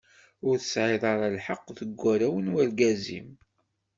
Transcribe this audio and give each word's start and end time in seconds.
Ur 0.47 0.55
tesɛiḍ 0.59 1.03
ara 1.13 1.33
lḥeq 1.37 1.63
deg 1.79 1.89
warraw 1.99 2.35
n 2.39 2.51
urgaz-im. 2.55 3.29